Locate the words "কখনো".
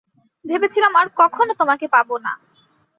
1.17-1.51